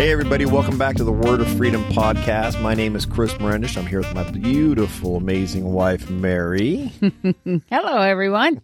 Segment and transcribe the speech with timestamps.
[0.00, 2.58] Hey, everybody, welcome back to the Word of Freedom podcast.
[2.62, 3.76] My name is Chris Marendish.
[3.76, 6.90] I'm here with my beautiful, amazing wife, Mary.
[7.68, 8.62] Hello, everyone.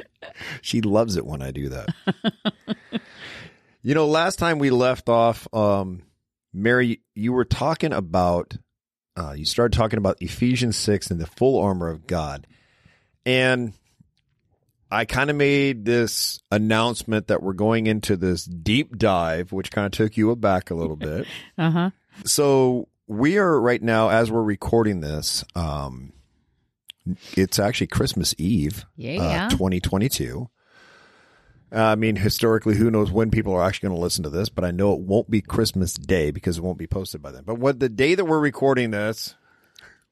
[0.60, 1.94] she loves it when I do that.
[3.82, 6.02] you know, last time we left off, um,
[6.52, 8.56] Mary, you were talking about,
[9.16, 12.48] uh, you started talking about Ephesians 6 and the full armor of God.
[13.24, 13.72] And
[14.92, 19.86] I kind of made this announcement that we're going into this deep dive, which kind
[19.86, 21.26] of took you aback a little bit.
[21.58, 21.90] Uh huh.
[22.24, 26.12] So we are right now, as we're recording this, um,
[27.34, 29.46] it's actually Christmas Eve, Yeah.
[29.46, 30.48] uh, 2022.
[31.74, 34.50] Uh, I mean, historically, who knows when people are actually going to listen to this,
[34.50, 37.44] but I know it won't be Christmas Day because it won't be posted by then.
[37.44, 39.34] But what the day that we're recording this,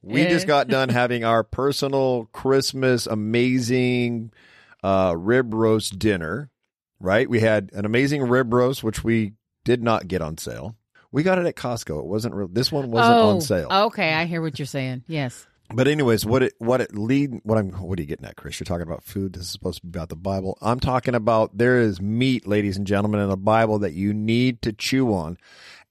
[0.02, 0.30] we Yeah.
[0.30, 4.32] just got done having our personal Christmas amazing
[4.82, 6.50] uh, rib roast dinner,
[6.98, 7.28] right?
[7.28, 10.76] We had an amazing rib roast, which we did not get on sale.
[11.12, 11.98] We got it at Costco.
[11.98, 12.48] It wasn't real.
[12.48, 13.68] This one wasn't oh, on sale.
[13.70, 15.04] Okay, I hear what you're saying.
[15.08, 15.46] Yes.
[15.72, 18.58] But anyways, what it what it lead what I'm what are you getting at, Chris?
[18.58, 19.34] You're talking about food.
[19.34, 20.58] This is supposed to be about the Bible.
[20.60, 24.62] I'm talking about there is meat, ladies and gentlemen, in the Bible that you need
[24.62, 25.38] to chew on.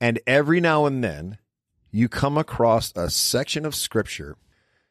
[0.02, 1.38] And every now and then
[1.92, 4.36] you come across a section of scripture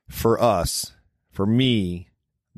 [0.09, 0.95] for us,
[1.31, 2.09] for me,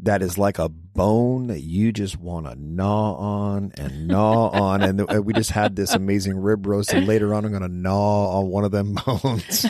[0.03, 4.83] that is like a bone that you just want to gnaw on and gnaw on.
[4.83, 7.69] And th- we just had this amazing rib roast, and later on, I'm going to
[7.69, 9.67] gnaw on one of them bones.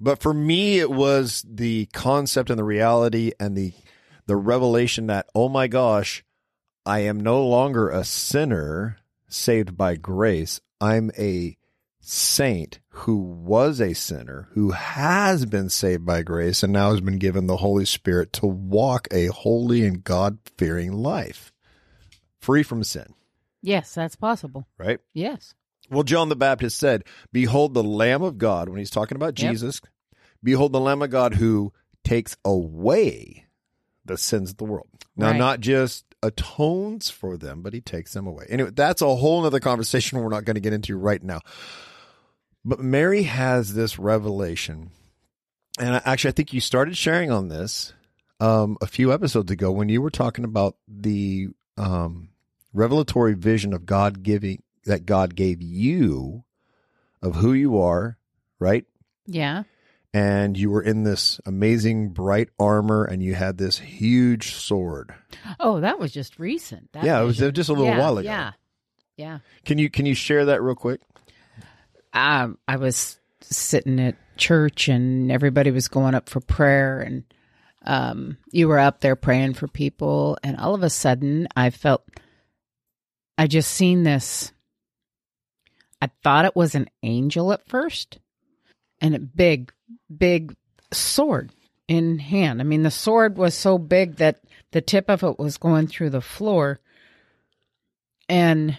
[0.00, 3.72] But for me, it was the concept and the reality and the
[4.26, 6.24] the revelation that oh my gosh,
[6.84, 10.60] I am no longer a sinner saved by grace.
[10.80, 11.56] I'm a
[12.00, 17.18] saint who was a sinner who has been saved by grace and now has been
[17.18, 21.52] given the Holy Spirit to walk a holy and God fearing life,
[22.38, 23.14] free from sin.
[23.62, 24.68] Yes, that's possible.
[24.78, 25.00] Right.
[25.12, 25.54] Yes.
[25.90, 29.50] Well, John the Baptist said, Behold the Lamb of God, when he's talking about Yep.
[29.52, 29.80] Jesus,
[30.42, 31.72] behold the Lamb of God who
[32.04, 33.46] takes away
[34.04, 34.88] the sins of the world.
[35.16, 35.38] Now, Right.
[35.38, 38.46] not just atones for them, but he takes them away.
[38.48, 41.40] Anyway, that's a whole nother conversation we're not going to get into right now.
[42.64, 44.90] But Mary has this revelation.
[45.78, 47.92] And I- actually, I think you started sharing on this
[48.40, 52.28] um, a few episodes ago when you were talking about the um,
[52.72, 56.44] revelatory vision of God giving that God gave you
[57.22, 58.18] of who you are,
[58.58, 58.84] right?
[59.26, 59.64] Yeah.
[60.12, 65.12] And you were in this amazing bright armor and you had this huge sword.
[65.58, 66.92] Oh, that was just recent.
[66.92, 68.28] That Yeah, it was just a little Yeah, while ago.
[68.28, 68.52] Yeah.
[69.16, 69.38] Yeah.
[69.64, 71.00] Can you can you share that real quick?
[72.14, 77.24] Um, I was sitting at church and everybody was going up for prayer and
[77.84, 80.38] um, you were up there praying for people.
[80.42, 82.04] And all of a sudden I felt
[83.36, 84.52] I just seen this.
[86.00, 88.18] I thought it was an angel at first
[89.00, 89.72] and a big
[90.16, 90.54] big
[90.92, 91.50] sword
[91.88, 92.60] in hand.
[92.60, 96.10] I mean the sword was so big that the tip of it was going through
[96.10, 96.80] the floor.
[98.28, 98.78] And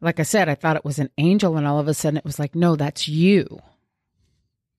[0.00, 2.24] like I said, I thought it was an angel, and all of a sudden it
[2.24, 3.60] was like, no, that's you.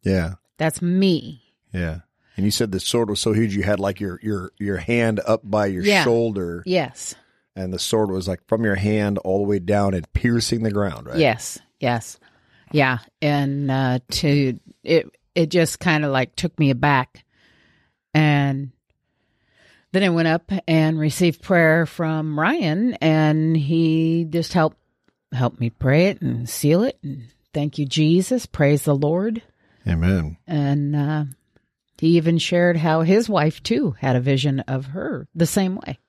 [0.03, 0.35] Yeah.
[0.57, 1.44] That's me.
[1.73, 2.00] Yeah.
[2.35, 5.19] And you said the sword was so huge you had like your your your hand
[5.25, 6.03] up by your Yeah.
[6.03, 7.16] shoulder Yes.
[7.55, 10.72] and the sword was like from your hand all the way down and piercing the
[10.72, 11.17] ground, right?
[11.17, 11.57] Yes.
[11.79, 12.19] Yes.
[12.72, 12.99] Yeah.
[13.23, 17.23] And uh, to it, it just kind of like took me aback,
[18.13, 18.72] and
[19.91, 24.78] then I went up and received prayer from Ryan, and he just helped
[25.31, 26.97] helped me pray it and seal it.
[27.03, 27.23] And
[27.53, 28.45] thank you, Jesus.
[28.45, 29.41] Praise the Lord.
[29.88, 30.38] Amen.
[30.47, 31.25] And uh,
[31.99, 35.99] he even shared how his wife too had a vision of her the same way.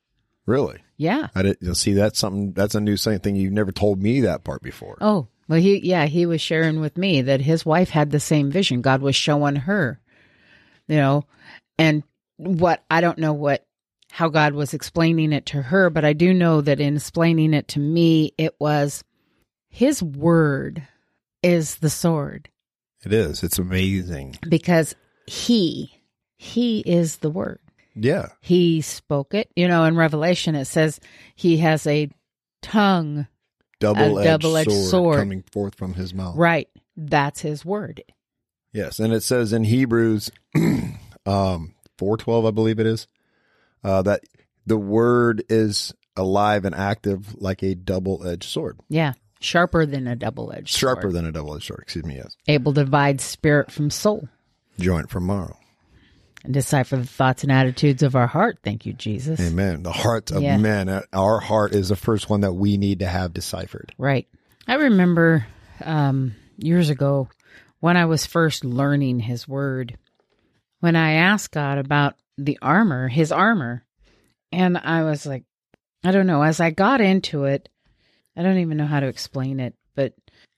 [0.47, 0.79] Really?
[0.97, 1.29] Yeah.
[1.35, 4.63] I didn't see that's something that's a new thing you've never told me that part
[4.63, 4.97] before.
[5.01, 8.51] Oh, well, he, yeah, he was sharing with me that his wife had the same
[8.51, 8.83] vision.
[8.83, 10.01] God was showing her,
[10.87, 11.25] you know,
[11.79, 12.03] and
[12.37, 13.65] what I don't know what,
[14.11, 17.69] how God was explaining it to her, but I do know that in explaining it
[17.69, 19.05] to me, it was
[19.69, 20.87] his word
[21.43, 22.49] is the sword
[23.05, 23.43] It is.
[23.43, 24.37] It's amazing.
[24.49, 24.95] because
[25.27, 25.93] he,
[26.37, 27.61] he is the word.
[27.95, 28.29] Yeah.
[28.41, 29.51] He spoke it.
[29.57, 31.01] You know, in Revelation, it says
[31.35, 32.09] he has a
[32.63, 33.27] tongue
[33.81, 35.19] Double edged double-edged sword, sword.
[35.19, 36.37] coming forth from his mouth.
[36.37, 36.69] Right.
[36.97, 38.03] That's his word.
[38.73, 40.31] Yes, and it says in Hebrews
[41.27, 43.07] um, four twelve, I believe it is,
[43.83, 44.23] uh, that
[44.67, 49.13] the word is alive and active like a double edged sword, Yeah.
[49.41, 51.81] Sharper than a double edged sharper than a double edged sword.
[51.83, 52.17] Excuse me.
[52.17, 54.29] Yes, Able to divide spirit from soul
[54.81, 55.57] joint from marrow.
[56.45, 58.59] and decipher the thoughts and attitudes of our heart.
[58.63, 59.41] Thank you, Jesus.
[59.41, 59.83] Amen.
[59.83, 60.57] The hearts of Yeah.
[60.57, 60.89] men.
[60.89, 63.93] uh, Our heart is the first one that we need to have deciphered.
[63.99, 64.29] Right.
[64.69, 65.47] I remember
[65.85, 67.29] um, years ago
[67.81, 69.97] when I was first learning His Word,
[70.81, 73.85] when I asked God about the armor, His armor,
[74.53, 75.45] and I was like,
[76.05, 76.43] I don't know.
[76.43, 77.69] As I got into it,
[78.39, 80.15] I don't even know how to explain it, but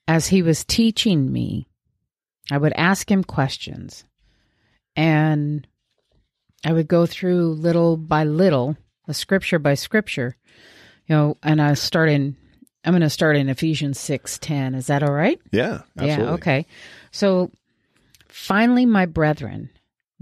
[0.07, 1.67] as He was teaching me,
[2.51, 4.05] I would ask Him questions,
[4.95, 5.67] and
[6.63, 10.37] I would go through little by little, a scripture by scripture,
[11.07, 12.37] you know, and I start in
[12.83, 14.75] I'm going to start in Ephesians 6:10.
[14.75, 15.39] Is that all right?
[15.51, 16.25] Yeah, absolutely.
[16.25, 16.65] Yeah, okay.
[17.11, 17.51] So
[18.27, 19.69] finally my brethren,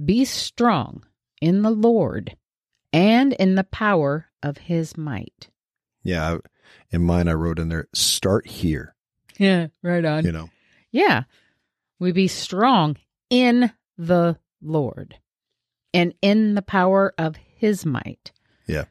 [0.03, 1.03] be strong
[1.41, 2.35] in the Lord
[2.91, 5.49] and in the power of his might.
[6.03, 6.37] Yeah,
[6.91, 8.95] in mine I wrote in there, start here.
[9.37, 10.25] Yeah, right on.
[10.25, 10.49] You know,
[10.91, 11.23] Yeah.
[11.99, 12.95] We be strong
[13.29, 15.17] in the Lord
[15.93, 18.31] and in the power of his might.
[18.67, 18.85] Yeah.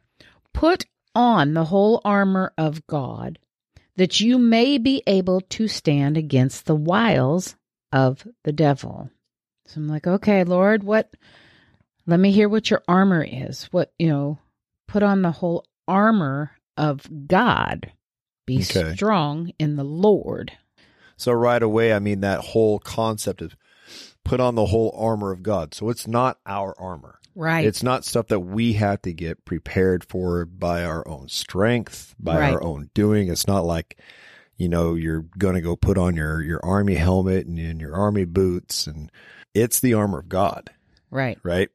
[0.52, 0.84] Put
[1.14, 3.38] on the whole armor of God
[3.96, 7.56] that you may be able to stand against the wiles
[7.93, 9.11] of the devil.
[9.66, 11.12] So I'm like, okay, Lord, what?
[12.06, 13.64] Let me hear what your armor is.
[13.70, 14.38] What, you know,
[14.87, 17.92] put on the whole armor of God.
[18.46, 18.94] Be Okay.
[18.94, 20.52] strong in the Lord.
[21.19, 23.54] So right away, I mean that whole concept of
[24.25, 25.75] put on the whole armor of God.
[25.75, 27.19] So it's not our armor.
[27.34, 27.64] Right.
[27.66, 32.38] It's not stuff that we have to get prepared for by our own strength, by
[32.38, 32.52] Right.
[32.52, 33.28] our own doing.
[33.28, 33.98] It's not like,
[34.56, 37.94] you know, you're going to go put on your, your army helmet and, and your
[37.94, 39.10] army boots and
[39.54, 40.70] it's the armor of God,
[41.10, 41.38] right.
[41.42, 41.69] right?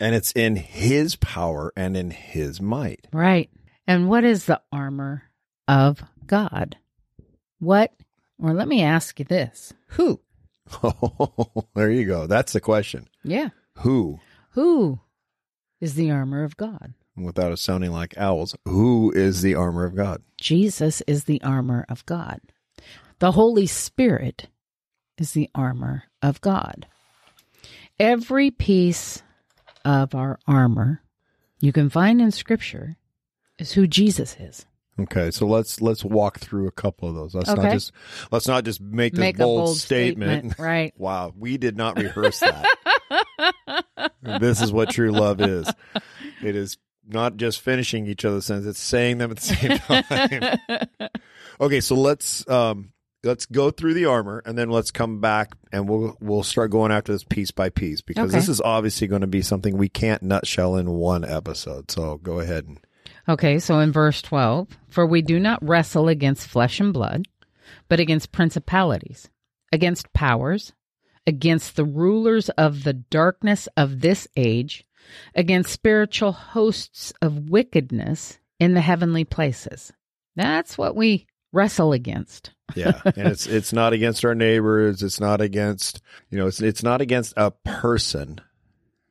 [0.00, 3.06] And it's in his power and in his might.
[3.12, 3.50] Right.
[3.86, 5.24] And what is the armor
[5.66, 6.76] of God?
[7.58, 7.92] What,
[8.38, 10.20] or let me ask you this who?
[11.74, 12.26] there you go.
[12.26, 13.08] That's the question.
[13.24, 13.50] Yeah.
[13.78, 14.20] Who,
[14.50, 15.00] Who
[15.80, 16.94] is the armor of God?
[17.16, 20.22] without it sounding like owls, who is the armor of God?
[20.40, 22.40] Jesus is the armor of God.
[23.18, 24.48] The Holy Spirit
[25.18, 26.86] is the armor of God.
[28.00, 29.22] Every piece
[29.84, 31.02] of our armor
[31.60, 32.96] you can find in Scripture
[33.62, 34.66] is who Jesus is.
[35.00, 37.34] Okay, so let's let's walk through a couple of those.
[37.34, 37.92] Let's not just
[38.30, 40.58] let's not just make this Make bold, a bold statement.
[40.58, 40.92] Right.
[40.98, 42.66] Wow, we did not rehearse that.
[44.22, 45.66] this is what true love is.
[46.42, 46.76] It is
[47.08, 49.78] not just finishing each other's sentences; it's saying them at the same
[50.98, 51.08] time.
[51.60, 52.92] okay, so let's um
[53.24, 56.92] let's go through the armor, and then let's come back and we'll we'll start going
[56.92, 58.38] after this piece by piece because Okay.
[58.38, 61.90] this is obviously going to be something we can't nutshell in one episode.
[61.90, 62.78] So go ahead and
[63.28, 67.28] Okay, so in verse 12, for we do not wrestle against flesh and blood,
[67.88, 69.28] but against principalities,
[69.72, 70.72] against powers,
[71.26, 74.84] against the rulers of the darkness of this age,
[75.34, 79.92] against spiritual hosts of wickedness in the heavenly places.
[80.34, 82.50] That's what we wrestle against.
[82.74, 85.02] Yeah, and it's it's not against our neighbors.
[85.02, 88.40] It's not against you know it's it's not against a person,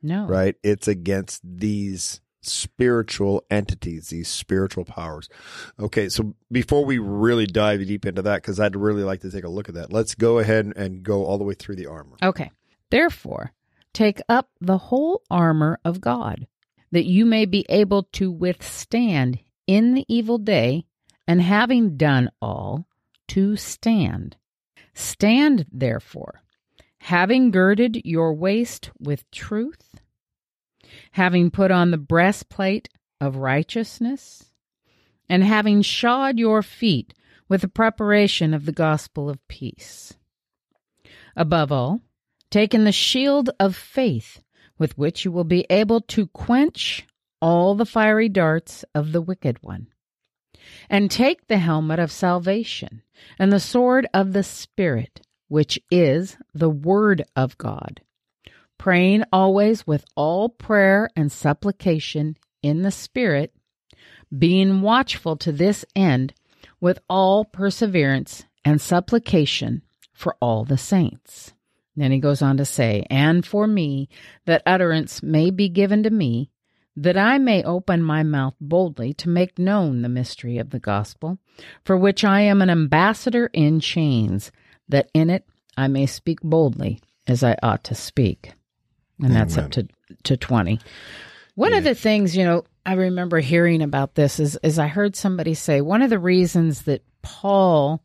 [0.02, 0.26] No.
[0.26, 0.56] right?
[0.64, 5.28] It's against these spiritual entities, these spiritual powers.
[5.78, 9.44] Okay, so before we really dive deep into that, because I'd really like to take
[9.44, 12.16] a look at that, let's go ahead and, go all the way through the armor.
[12.22, 12.50] Okay.
[12.90, 13.52] Therefore,
[13.92, 16.46] take up the whole armor of God,
[16.90, 20.84] that you may be able to withstand in the evil day,
[21.26, 22.86] and having done all,
[23.28, 24.36] to stand.
[24.92, 26.42] Stand, therefore,
[26.98, 30.01] having girded your waist with truth,
[31.12, 32.88] having put on the breastplate
[33.20, 34.44] of righteousness,
[35.28, 37.14] and having shod your feet
[37.48, 40.14] with the preparation of the gospel of peace.
[41.36, 42.00] Above all,
[42.50, 44.42] taking the shield of faith,
[44.78, 47.06] with which you will be able to quench
[47.40, 49.88] all the fiery darts of the wicked one.
[50.88, 53.02] And take the helmet of salvation
[53.38, 58.00] and the sword of the Spirit, which is the Word of God,
[58.82, 63.54] praying always with all prayer and supplication in the Spirit,
[64.36, 66.34] being watchful to this end
[66.80, 69.80] with all perseverance and supplication
[70.12, 71.52] for all the saints.
[71.94, 74.08] Then he goes on to say, And for me,
[74.46, 76.50] that utterance may be given to me,
[76.96, 81.38] that I may open my mouth boldly to make known the mystery of the gospel,
[81.84, 84.50] for which I am an ambassador in chains,
[84.88, 85.46] that in it
[85.76, 88.54] I may speak boldly as I ought to speak.
[89.20, 89.88] And that's up to,
[90.24, 90.80] to 20.
[91.54, 95.14] One of the things, you know, I remember hearing about this is, is I heard
[95.14, 98.02] somebody say one of the reasons that Paul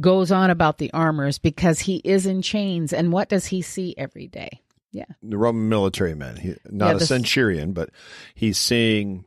[0.00, 2.92] goes on about the armor is because he is in chains.
[2.92, 4.60] And what does he see every day?
[4.90, 5.06] Yeah.
[5.22, 7.90] The Roman military man, he, not Yeah, a centurion, but
[8.34, 9.24] he's seeing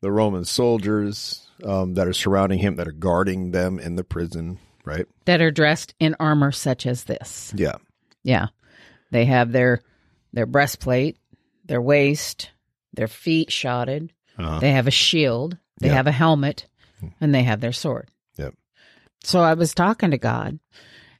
[0.00, 4.58] the Roman soldiers um, that are surrounding him, that are guarding them in the prison,
[4.84, 5.06] right?
[5.24, 7.52] That are dressed in armor such as this.
[7.56, 7.76] Yeah.
[8.22, 8.48] Yeah.
[9.10, 9.82] They have their
[10.34, 11.16] their breastplate,
[11.64, 12.50] their waist,
[12.92, 14.12] their feet shotted.
[14.38, 14.58] Uh-huh.
[14.58, 15.94] They have a shield, they Yeah.
[15.94, 16.66] have a helmet,
[17.20, 18.10] and they have their sword.
[18.36, 18.54] Yep.
[19.22, 20.58] So I was talking to God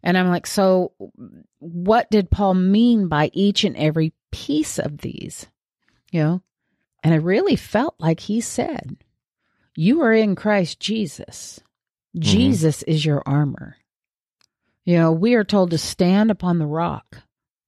[0.03, 0.93] and I'm like, so
[1.59, 5.47] what did Paul mean by each and every piece of these?
[6.11, 6.43] You know?
[7.03, 8.97] And I really felt like he said,
[9.77, 11.61] You are in Christ Jesus.
[12.19, 13.77] Jesus is your armor.
[14.85, 17.23] You know, we are told to stand upon the rock.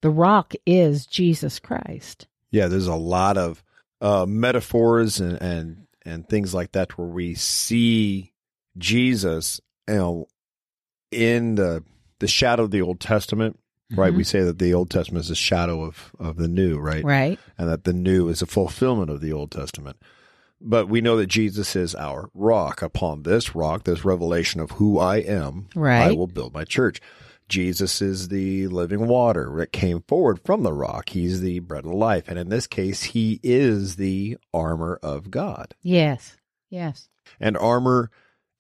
[0.07, 2.29] The rock is Jesus Christ.
[2.53, 3.65] Yeah, there's a lot of
[4.01, 8.33] uh, metaphors and, and and things like that where we see
[8.79, 10.29] Jesus, you know,
[11.11, 11.83] in the
[12.21, 13.59] the shadow of the Old Testament.
[13.97, 14.17] Right, Mhm.
[14.17, 17.03] we say that the Old Testament is a shadow of of the New, right?
[17.05, 17.41] Right?
[17.59, 19.97] and that the New is a fulfillment of the Old Testament.
[20.61, 22.81] But we know that Jesus is our rock.
[22.81, 25.67] Upon this rock, this revelation of who I am,
[26.11, 27.01] I will build my church.
[27.49, 31.11] Jesus is the living water that came forward from the rock.
[31.11, 32.25] He's the bread of life.
[32.29, 35.75] And in this case, he is the armor of God.
[35.83, 36.37] Yes.
[36.71, 37.09] Yes.
[37.39, 38.11] And armor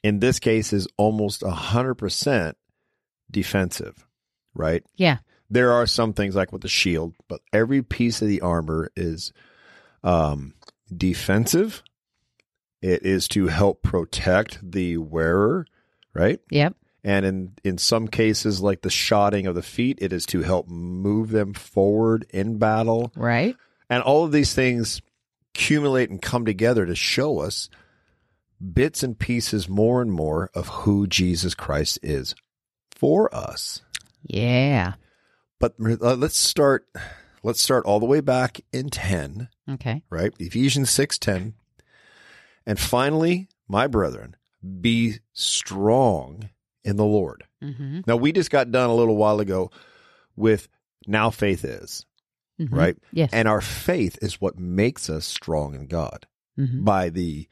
[0.05, 2.55] in this case is almost 100%
[3.31, 4.07] defensive,
[4.55, 4.85] right?
[4.97, 5.19] Yeah.
[5.50, 9.33] There are some things like with the shield, but every piece of the armor is
[10.05, 10.55] um,
[10.95, 11.83] defensive.
[12.83, 15.66] It is to help protect the wearer,
[16.14, 16.40] right?
[16.50, 16.76] Yep.
[17.06, 20.68] And in, in some cases, like the shotting of the feet, it is to help
[20.68, 23.12] move them forward in battle.
[23.14, 23.54] Right.
[23.88, 25.00] And all of these things
[25.54, 27.70] accumulate and come together to show us
[28.72, 32.34] bits and pieces more and more of who Jesus Christ is
[32.90, 33.82] for us.
[34.25, 34.94] Yeah.
[35.60, 36.88] But uh, let's start
[37.44, 40.02] let's start all the way back in 10, Okay.
[40.10, 40.32] right?
[40.40, 41.52] Ephesians 6:10.
[42.66, 44.34] And finally, my brethren,
[44.80, 46.48] be strong
[46.87, 47.45] in the Lord.
[47.62, 48.00] Mm-hmm.
[48.07, 49.71] Now we just got done a little while ago
[50.37, 50.69] with
[51.07, 52.07] now faith is,
[52.71, 52.97] right?
[53.12, 53.31] Yes.
[53.33, 56.26] And our faith is what makes us strong in God
[56.59, 56.85] Mhm.
[56.85, 57.49] by the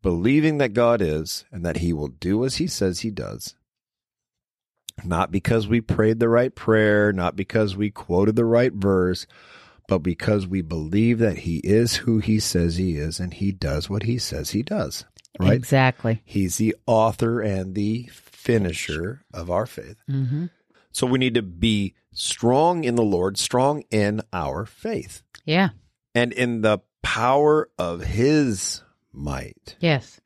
[0.00, 3.54] believing that God is and that he will do as he says he does.
[5.04, 9.26] Not because we prayed the right prayer, not because we quoted the right verse,
[9.88, 13.88] but because we believe that he is who he says he is and he does
[13.90, 15.04] what he says he does.
[15.40, 15.52] Right?
[15.54, 16.20] Exactly.
[16.24, 18.08] He's the author and the
[18.42, 19.96] finisher of our faith.
[20.10, 20.46] Mm-hmm.
[20.90, 25.70] So we need to be strong in the Lord, strong in our faith, Yeah.
[26.14, 28.82] and in the power of his
[29.12, 29.76] might.
[29.80, 30.20] Yes.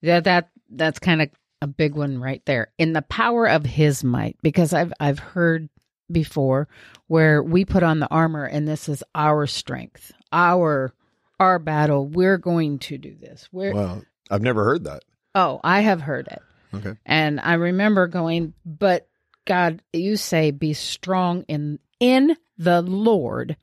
[0.00, 2.68] Yeah, that that's kind of a big one right there.
[2.78, 5.68] In the power of his might because I've I've heard
[6.10, 6.68] before
[7.06, 10.12] where we put on the armor and this is our strength.
[10.32, 10.92] Our
[11.40, 12.06] our battle.
[12.06, 13.48] We're going to do this.
[13.52, 15.04] We're Well, I've never heard that.
[15.34, 16.40] Oh, I have heard it.
[16.74, 16.94] Okay.
[17.04, 19.08] And I remember going, but
[19.46, 23.56] God, you say be strong in in the Lord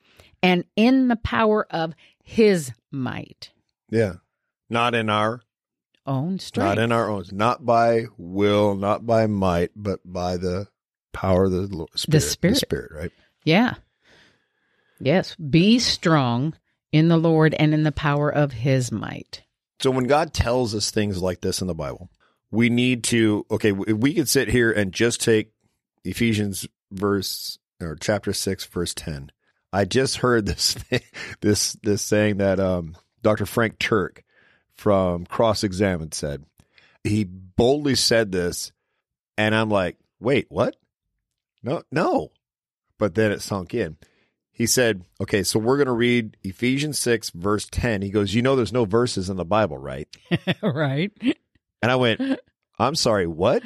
[0.43, 3.51] and in the power of his might.
[3.89, 4.15] Yeah.
[4.69, 5.41] Not in our
[6.05, 6.77] Own strength.
[6.77, 10.67] not in our own not by will, not by might, but by the
[11.13, 12.21] power of the Lord, spirit.
[12.21, 12.53] Spirit.
[12.53, 13.11] The spirit, right?
[13.43, 13.75] Yeah.
[14.99, 15.35] Yes.
[15.35, 16.55] Be strong
[16.91, 19.43] in the Lord and in the power of his might.
[19.81, 22.09] So when God tells us things like this in the Bible,
[22.51, 25.51] we need to okay, we could sit here and just take
[26.03, 29.31] Ephesians verse or chapter 6 verse 10.
[29.71, 31.01] I just heard this thing,
[31.41, 33.45] this this saying that um, Dr.
[33.45, 34.19] Frank Turek
[34.73, 36.45] from Cross Examined said.
[37.03, 38.71] He boldly said this
[39.37, 40.75] and I'm like, "Wait, what?"
[41.63, 42.31] No, no.
[42.97, 43.97] But then it sunk in.
[44.51, 48.41] He said, "Okay, so we're going to read Ephesians 6 verse 10." He goes, "You
[48.41, 50.09] know there's no verses in the Bible, right?"
[50.61, 51.11] right.
[51.81, 52.21] And I went,
[52.77, 53.63] I'm sorry, what?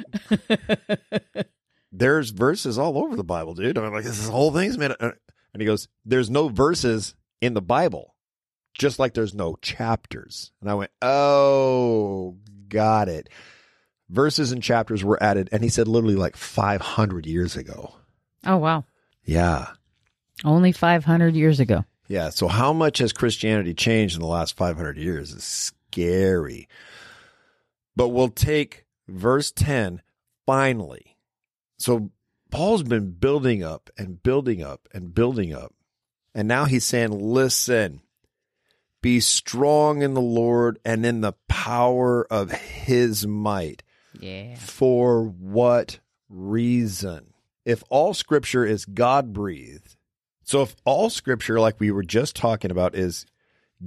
[1.92, 3.78] There's verses all over the Bible, dude.
[3.78, 4.92] I'm like, this whole thing's made.
[5.00, 5.14] And
[5.60, 8.14] he goes, There's no verses in the Bible,
[8.76, 10.50] just like there's no chapters.
[10.60, 12.36] And I went, Oh,
[12.68, 13.28] got it.
[14.10, 15.48] Verses and chapters were added.
[15.52, 17.94] And he said, literally like 500 years ago.
[18.44, 18.84] Oh, wow.
[19.24, 19.68] Yeah.
[20.44, 21.84] Only 500 years ago.
[22.08, 22.30] Yeah.
[22.30, 26.68] So how much has Christianity changed in the last 500 years is scary.
[27.96, 30.02] But we'll take verse 10
[30.46, 31.16] finally.
[31.78, 32.10] So
[32.50, 35.74] Paul's been building up and building up and building up.
[36.34, 38.00] And now he's saying, listen,
[39.02, 43.82] be strong in the Lord and in the power of his might.
[44.18, 44.56] Yeah.
[44.56, 47.34] For what reason?
[47.64, 49.96] If all scripture is God breathed,
[50.42, 53.26] so if all scripture, like we were just talking about, is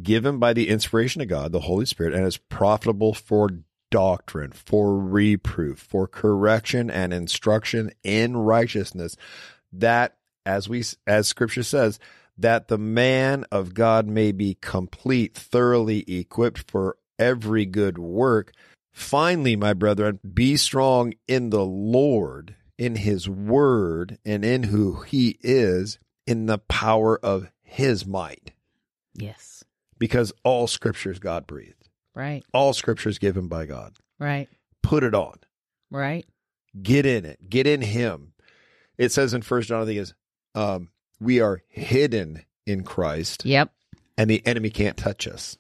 [0.01, 3.49] given by the inspiration of God, the Holy Spirit, and is profitable for
[3.89, 9.15] doctrine, for reproof, for correction and instruction in righteousness,
[9.72, 12.00] that as we as scripture says,
[12.38, 18.53] that the man of God may be complete, thoroughly equipped for every good work.
[18.91, 25.38] Finally, my brethren, be strong in the Lord, in his word, and in who he
[25.41, 28.53] is, in the power of his might.
[29.13, 29.63] Yes.
[29.98, 31.87] Because all scripture is God breathed.
[32.17, 32.43] Right.
[32.51, 33.93] All scripture is given by God.
[34.19, 34.50] Right.
[34.81, 35.36] Put it on.
[35.91, 36.25] Right.
[36.81, 37.47] Get in it.
[37.47, 38.33] Get in him.
[38.97, 40.13] It says in First John, I think is
[40.55, 43.71] um, we are hidden in Christ, Yep.
[44.17, 45.57] and the enemy can't touch us.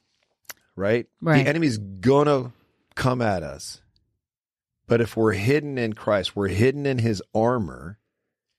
[0.75, 1.05] Right?
[1.21, 1.43] Right.
[1.43, 2.51] The enemy's gonna
[2.95, 3.81] come at us.
[4.87, 7.99] But if we're hidden in Christ, we're hidden in his armor,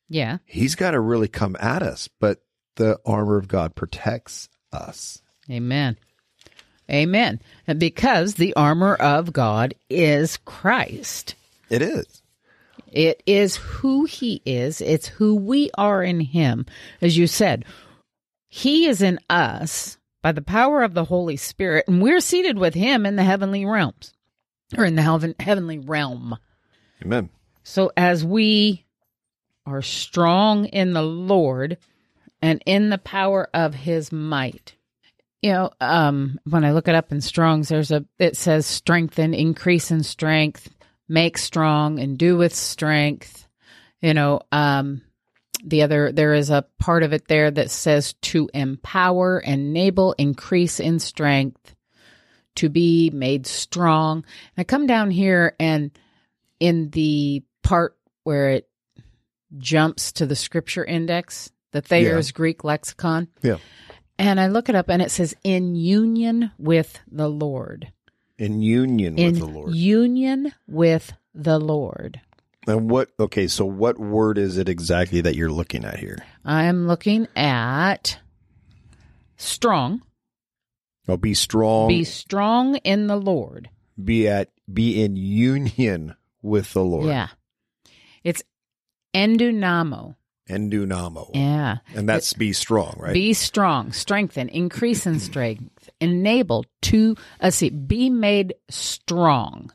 [0.09, 0.39] Yeah.
[0.45, 2.09] he's got to really come at us.
[2.21, 2.43] But
[2.77, 5.21] the armor of God protects us.
[5.51, 5.97] Amen.
[6.91, 7.41] Amen.
[7.77, 11.35] Because the armor of God is Christ.
[11.69, 12.23] It is.
[12.91, 14.81] It is who he is.
[14.81, 16.65] It's who we are in him.
[17.03, 17.65] As you said,
[18.49, 22.75] he is in us by the power of the Holy Spirit, and we're seated with
[22.75, 24.15] him in the heavenly realms
[24.77, 26.39] or in the heaven, heavenly realm.
[27.03, 27.29] Amen.
[27.63, 28.87] So as we
[29.67, 31.77] are strong in the Lord
[32.41, 34.75] and in the power of his might.
[35.43, 39.35] You know, um, when I look it up in Strong's, there's a, it says strengthen,
[39.35, 40.69] increase in strength,
[41.09, 43.47] make strong, and do with strength.
[44.01, 45.03] You know, um,
[45.65, 50.81] the other, there is a part of it there that says to empower, enable, increase
[50.81, 51.75] in strength,
[52.57, 54.19] to be made strong.
[54.19, 54.25] And
[54.59, 55.97] I come down here and
[56.59, 58.69] in the part where it
[59.57, 63.29] jumps to the scripture index, the Thayer's Greek lexicon.
[63.43, 63.59] Yeah.
[64.19, 67.93] And I look it up and it says in union with the Lord.
[68.37, 69.75] In union in with the Lord.
[69.75, 72.21] union with the Lord.
[72.67, 76.19] and what, okay, so what word is it exactly that you're looking at here?
[76.45, 78.19] I'm looking at
[79.37, 80.03] strong.
[81.09, 81.89] Oh, be strong.
[81.89, 83.71] Be strong in the Lord.
[84.03, 87.07] be at be in union with the Lord.
[87.07, 87.29] Yeah.
[88.23, 88.43] It's
[89.15, 90.17] endunamo.
[90.49, 91.31] Endunamo.
[91.35, 91.79] Yeah.
[91.95, 93.13] and that's be strong, right?
[93.13, 99.73] Be strong, strengthen, increase in strength, enable to, let's see, be made strong.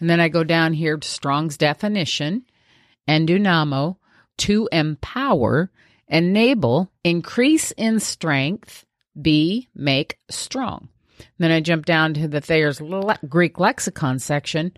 [0.00, 2.44] And then I go down here to Strong's definition,
[3.08, 3.96] endunamo,
[4.38, 5.70] to empower,
[6.08, 8.86] enable, increase in strength,
[9.20, 10.88] be, make strong.
[11.38, 14.72] Then I jump down to the Thayer's le- Greek lexicon section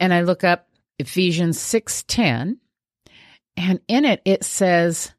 [0.00, 2.56] and I look up Ephesians 6:10
[3.56, 5.12] and in it it says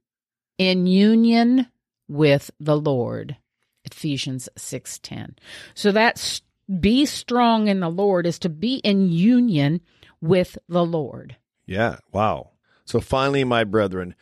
[0.57, 1.67] in union
[2.07, 3.37] with the Lord.
[3.83, 5.35] Ephesians 6:10.
[5.73, 6.41] So that's
[6.79, 9.81] be strong in the Lord is to be in union
[10.21, 11.37] with the Lord.
[11.65, 11.97] yeah.
[12.11, 12.51] Wow.
[12.85, 14.15] So finally, my brethren,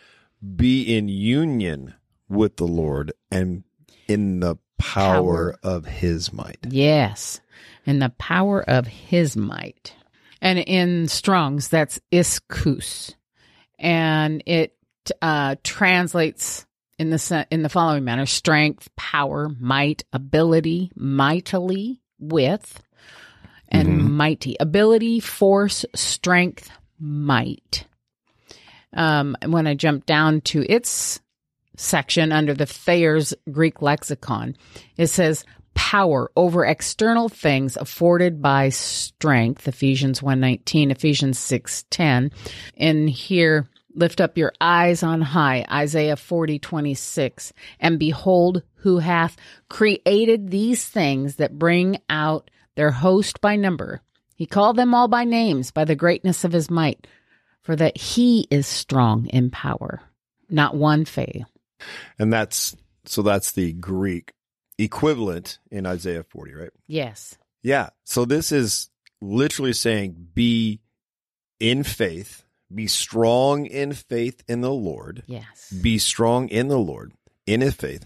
[0.56, 1.94] be in union
[2.28, 3.64] with the Lord and
[4.08, 5.60] in the power, Power.
[5.64, 6.58] of his might.
[6.70, 7.42] Yes,
[7.86, 9.94] in the power of his might.
[10.42, 13.16] And in Strong's, that's iskus.
[13.80, 14.78] And it
[15.22, 16.66] uh, translates
[16.98, 22.82] in the in the following manner: strength, power, might, ability, mightily, with,
[23.68, 24.10] and Mhm.
[24.12, 24.56] mighty.
[24.60, 27.86] Ability, force, strength, might.
[28.94, 31.20] Um, when I jump down to its
[31.76, 34.56] section under the Thayer's Greek lexicon,
[34.96, 35.44] it says
[35.76, 42.32] power over external things afforded by strength ephesians 1.19 ephesians 6.10
[42.78, 49.36] and here lift up your eyes on high isaiah 40.26 and behold who hath
[49.68, 54.00] created these things that bring out their host by number.
[54.36, 57.08] He called them all by names by the greatness of his might
[57.64, 60.02] for that he is strong in power.
[60.52, 61.46] Not one fail.
[62.20, 64.35] And that's so that's the Greek
[64.78, 66.72] equivalent in Isaiah 40, right?
[66.88, 67.90] yes Yeah.
[68.04, 68.90] So this is
[69.22, 70.82] literally saying be
[71.60, 77.14] in faith, be strong in faith in the Lord, yes be strong in the Lord,
[77.46, 78.06] in his faith,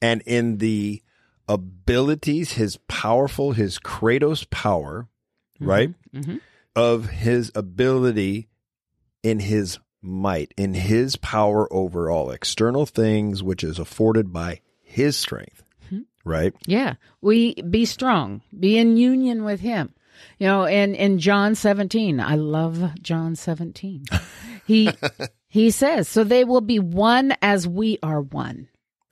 [0.00, 1.02] and in the
[1.48, 5.08] abilities, his powerful, his Kratos power,
[5.60, 5.94] right?
[6.12, 6.36] hmm
[6.76, 8.48] Of his ability
[9.22, 15.16] in his might, in his power over all external things, which is afforded by his
[15.16, 15.63] strength.
[16.24, 16.54] Right?
[16.66, 19.94] Yeah, we be strong, be in union with Him.
[20.38, 24.04] You know, and in John seventeen, I love John seventeen.
[24.66, 24.88] He
[25.48, 28.68] he says, "So they will be one as we are one."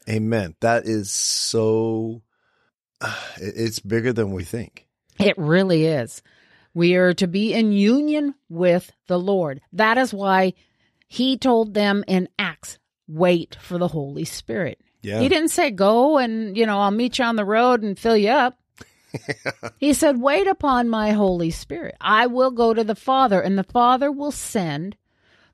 [0.09, 0.55] Amen.
[0.61, 2.23] That is so.
[3.03, 4.87] Uh, it's bigger than we think.
[5.21, 6.23] It really is.
[6.75, 9.61] We are to be in union with the Lord.
[9.73, 10.55] That is why
[11.07, 14.81] he told them in Acts, wait for the Holy Spirit.
[15.03, 15.21] Yeah.
[15.21, 18.17] He didn't say go and, you know, I'll meet you on the road and fill
[18.17, 18.59] you up.
[19.79, 21.97] he said, wait upon my Holy Spirit.
[22.01, 24.97] I will go to the Father and the Father will send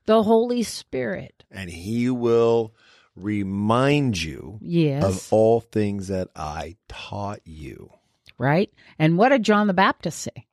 [0.05, 1.43] the Holy Spirit.
[1.51, 2.73] and he will
[3.15, 5.03] remind you Yes.
[5.03, 7.91] of all things that I taught you.
[8.37, 8.71] right?
[8.97, 10.45] And what did John the Baptist say?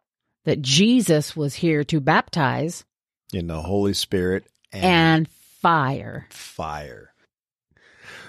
[0.45, 2.85] That Jesus was here to baptize
[3.33, 6.27] In the Holy Spirit and, and fire.
[6.31, 7.13] fire.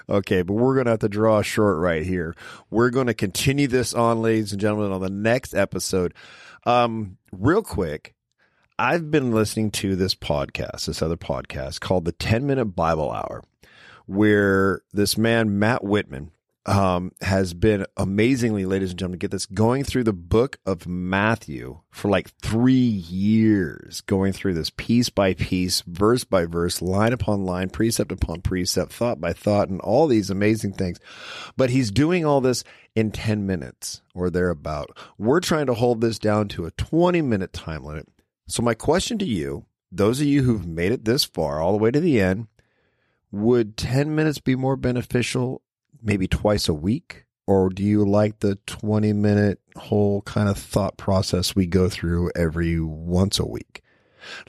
[0.10, 2.34] Okay, but we're going to have to draw short right here.
[2.70, 6.14] We're going to continue this on, ladies and gentlemen, on the next episode.
[6.66, 8.16] Um, real quick,
[8.80, 13.44] I've been listening to this podcast, this other podcast called the 10 Minute Bible Hour,
[14.06, 16.32] where this man, Matt Whitman,
[16.68, 21.80] um, has been amazingly, ladies and gentlemen, get this going through the book of Matthew
[21.92, 27.46] for like three years, going through this piece by piece, verse by verse, line upon
[27.46, 31.00] line, precept upon precept, thought by thought, and all these amazing things.
[31.56, 34.98] But he's doing all this in 10 minutes or thereabout.
[35.18, 38.10] We're trying to hold this down to a 20 minute time limit.
[38.50, 41.78] So, my question to you, those of you who've made it this far, all the
[41.78, 42.48] way to the end,
[43.32, 45.62] would 10 minutes be more beneficial
[46.02, 47.26] maybe twice a week?
[47.46, 52.32] Or do you like the 20 minute whole kind of thought process we go through
[52.36, 53.84] every once a week?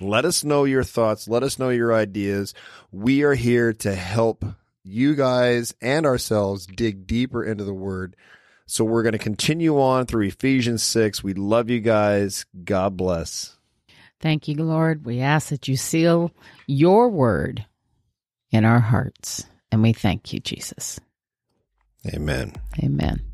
[0.00, 1.28] Let us know your thoughts.
[1.28, 2.54] Let us know your ideas.
[2.90, 4.44] We are here to help
[4.82, 8.16] you guys and ourselves dig deeper into the word.
[8.66, 11.22] So we're going to continue on through Ephesians 6.
[11.22, 12.46] We love you guys.
[12.64, 13.56] God bless.
[14.20, 15.06] Thank you, Lord.
[15.06, 16.32] We ask that you seal
[16.66, 17.64] your word
[18.50, 19.46] in our hearts.
[19.70, 20.98] And we thank you, Jesus.
[22.06, 22.52] Amen.
[22.82, 23.27] Amen.